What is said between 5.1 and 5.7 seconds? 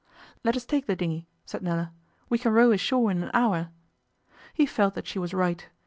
was right.